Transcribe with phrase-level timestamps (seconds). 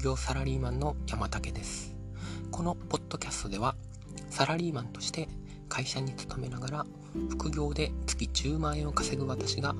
[0.00, 1.94] 副業サラリーマンの山竹です。
[2.50, 3.74] このポッドキャストでは
[4.30, 5.28] サラリーマンとして
[5.68, 6.86] 会社に勤めながら
[7.28, 9.74] 副業で月10万円を稼ぐ私が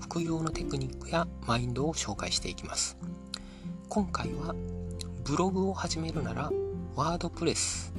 [0.00, 2.96] 副業のテクニックやマインドを紹介していきます。
[3.90, 4.54] 今回は
[5.26, 6.50] ブログを始めるなら
[6.96, 7.92] ワードプレス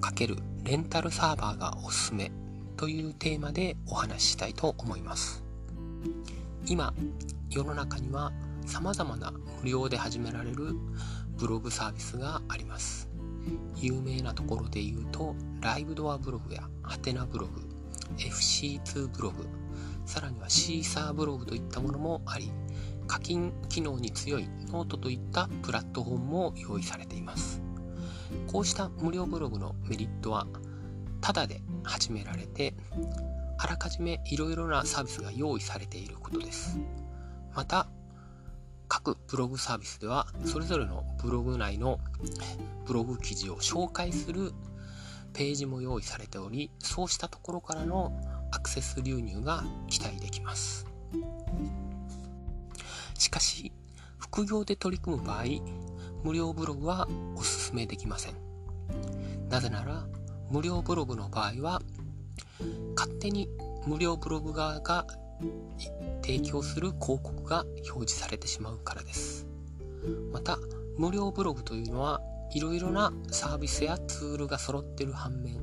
[0.00, 2.30] ×レンタルサーバーがおすすめ
[2.76, 5.42] というテーマでお話ししたいと思います。
[6.66, 6.92] 今
[7.48, 8.30] 世の中には
[8.66, 9.32] 様々な
[9.62, 10.74] 無料で始められる
[11.36, 13.08] ブログサービスがあります。
[13.76, 17.60] 有名なところで言うとライブドアブログやハテナブログ
[18.16, 19.46] FC2 ブログ
[20.06, 22.50] さらにはシーサーブログといったものもあり
[23.06, 27.62] 課金機能に強いノートといったプラットフォームも用意されています。
[28.46, 30.46] こうした無料ブログのメリットは
[31.20, 32.74] タダで始められて
[33.58, 36.78] あらかじめいろいろなサービスが用意されていることです。
[37.54, 37.88] また
[38.88, 41.98] 各ブログサービスではそれぞれのブログ内の
[42.86, 44.52] ブログ記事を紹介する
[45.32, 48.12] ページも用意されておりそうしたところからの
[48.52, 50.86] アクセス流入が期待できます。
[53.18, 53.72] しかし
[54.18, 55.44] 副業で取り組む場合
[56.22, 58.34] 無料ブログはおすすめできません。
[59.48, 60.06] なぜなら
[60.50, 61.82] 無料ブログの場合は
[62.96, 63.48] 勝手に
[63.86, 65.06] 無料ブログ側が
[66.22, 69.46] 提供する広告が表示されてしまうからです。
[70.32, 70.58] また
[70.96, 72.20] 無料ブログというのは
[72.52, 75.56] いろいろなサービスやツールが揃ってる反面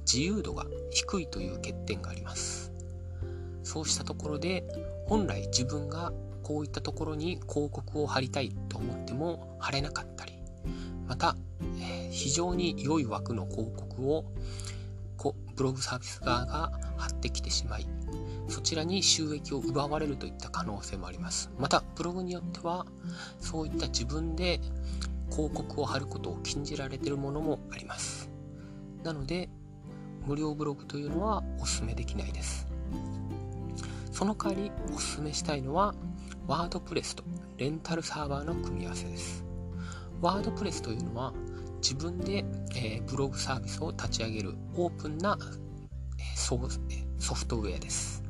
[0.00, 2.72] 自由度が低いという欠点があります。
[3.62, 4.64] そうしたところで
[5.06, 10.36] 本来自分がこういったところに広告を貼りたいと思っても貼れなかったり
[11.06, 11.36] また、
[11.80, 14.24] え、非常に良い枠の広告を
[15.56, 17.86] ブログサービス側が貼ってきてしまい
[18.48, 21.50] そちらに収益を奪われるといった可能性もあります。
[21.58, 22.86] またブログによっては
[23.40, 24.60] そういった自分で
[25.30, 28.30] 広告を貼ることを禁じられているものもあります。
[29.02, 29.48] なので
[30.24, 32.66] 無料ブログというのはお勧めできないです。
[34.12, 35.94] その代わりお勧めしたいのは
[36.46, 37.24] ワードプレスと
[37.58, 39.44] レンタルサーバーの組み合わせです。
[40.20, 41.34] ワードプレスというのは
[41.88, 45.38] 自分で、え、ブログサービスを立ち上げるオープンな、
[46.18, 48.24] え、ソフトウェアです。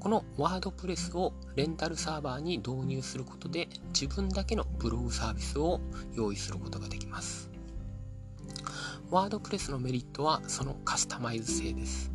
[0.00, 5.80] このワードプレスをレンタルサーバーに導入することで自分だけのブログサービスを
[6.14, 7.48] 用意することができます。
[9.08, 12.10] ワードプレスのメリットはそのカスタマイズ性です。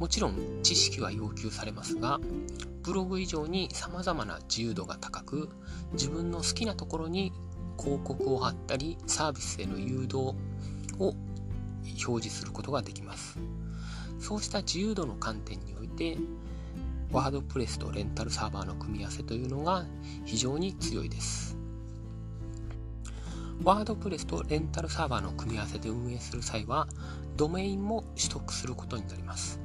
[0.00, 2.18] もちろん知識は要求されますが
[2.82, 5.48] ブログ以上に様々な自由度が高く
[5.92, 7.32] 自分の好きなところに
[7.78, 10.34] 広告を貼ったりサービスへの誘導を
[10.98, 13.38] 表示することができます
[14.18, 16.16] そうした自由度の観点において
[17.12, 19.84] ワードプレスとレンタルサーバーの組み合わせというのが
[20.24, 21.58] 非常に強いです。
[23.62, 26.88] ワードプレスとレンタルサーバーの組み合わせで運営する際は、
[27.36, 29.60] ドメインも取得することになります。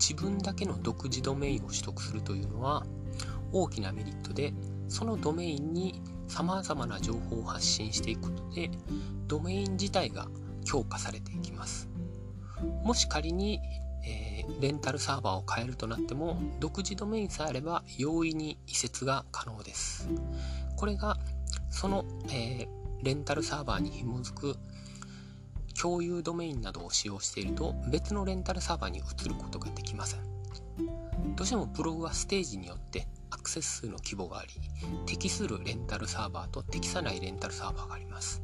[0.00, 2.84] 自分だけの独自ドメインを取得するというのは
[3.52, 4.54] 大きなメリットで、
[4.88, 8.70] そのドメインに様々な情報を発信していくことで、
[9.26, 10.28] ドメイン自体が
[10.64, 11.88] 強化されていきます。
[12.82, 13.60] もし仮に
[14.06, 20.08] えー、レンタルサーバーを変えるとなっても独自ドメインさえあれば容易に移設が可能です
[20.76, 21.16] これが
[21.70, 22.68] その、えー、
[23.02, 24.56] レンタルサーバーに紐づく
[25.80, 30.20] 共有ドメインなどを使用していると別のレンタルサーバーに移ることができません
[31.34, 33.06] どうしてもブログはステージによって
[33.44, 34.48] クセス数の規模があり
[35.06, 38.42] 適するレンタルサーバーと適さないレンタルサーバーがあります。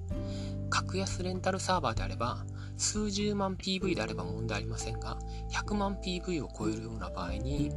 [0.69, 2.45] 格安レンタルサーバーであれば
[2.77, 5.19] 数十万 PV であれば問題ありませんが
[5.51, 7.73] 100万 PV を超えるような場合に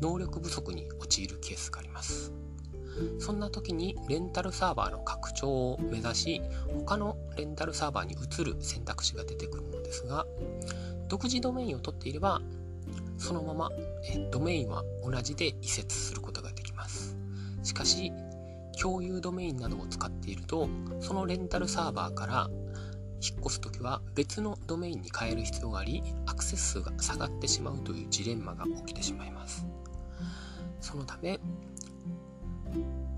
[0.00, 2.32] 能力不足に陥るケースがあります。
[3.18, 6.42] そんな時にレンタルサーバーの拡張を目指し
[6.74, 10.26] 他のレンタルサーバーに移る選択肢が出てくるのですが
[11.08, 12.40] 独自ドメインを取っていれば
[13.16, 13.70] そのまま
[14.30, 16.61] ドメインは同じで移設することができます。
[17.62, 18.12] しかし
[18.80, 20.68] 共有ドメインなどを使っていると
[21.00, 22.48] そのレンタルサーバーから
[23.22, 29.64] 引っ越す時は別のドメインに変える必要がありアクセス数が下がってしまうというジレンマが起きてしまいます。
[30.80, 31.38] そのため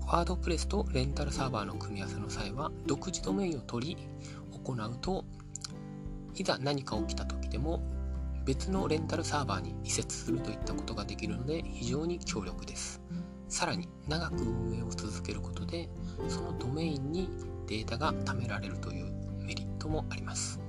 [0.07, 3.97] ワードプレスとレンタルサーバーの組み合わせの際は独自ドメインを取り
[4.63, 5.25] 行うと
[6.35, 7.81] いざ何か起きた時でも
[8.45, 13.01] 別のレンタルサーバーに移設するといったことができるので非常に強力です。
[13.47, 15.89] さらに長く運営を続けることで
[16.27, 17.29] そのドメインに
[17.67, 20.59] データが貯められるというメリットもあります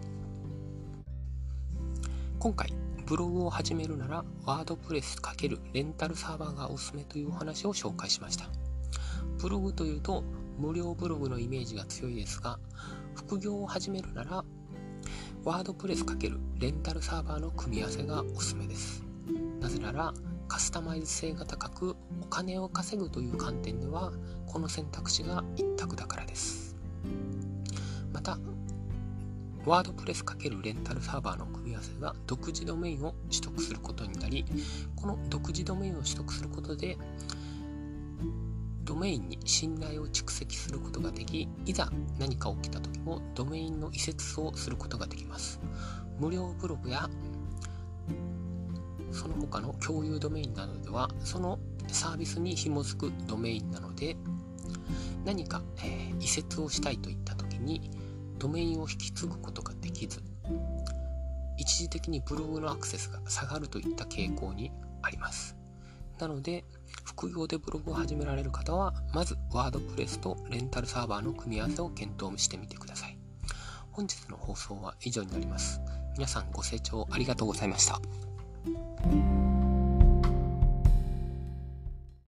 [2.38, 2.72] 今回
[3.06, 8.46] ブログを始めるならワードプレス×レンタルサーバーがおすすめというお話を紹介しました
[9.38, 10.24] ブログというと
[10.58, 12.58] 無料ブログのイメージが強いですが、
[13.14, 14.44] 副業を始めるなら、
[15.44, 19.02] ワードプレス×レンタルサーバーの組み合わせがおすすめです。
[19.60, 20.14] なぜなら、
[20.48, 24.12] カスタマイズ性が高くお金を稼ぐという観点では
[24.46, 26.76] この選択肢が一択だからです。
[28.12, 28.38] また
[29.64, 34.44] ワードプレス×レンタルサーバーの組み合わせが独自ドメインを取得することになり
[34.94, 36.96] この独自ドメインを取得することで
[38.84, 41.90] ドメインに信頼を蓄積することができいざ
[42.20, 45.60] 何か起きた時もドメインの移設をすることができます。
[46.20, 47.10] 無料ブログや
[49.16, 51.58] その他の共有ドメインなどではその
[51.88, 54.16] サービスに紐づくドメインなので
[55.24, 57.90] 何か、えー、移設をしたいといった時に
[58.38, 60.22] ドメインを引き継ぐことができず
[61.56, 64.70] 一時的にブログのアクセスが下がるといった傾向に
[65.02, 65.56] あります。
[66.18, 66.64] なので
[67.04, 73.18] 副業でブログを始められる方はまずワードプレスとレンタルサーバーの組み合わせを検討してみてください。
[73.92, 75.80] 本日の放送は以上になります。
[76.14, 78.00] 皆さんご清聴ありがとうございました。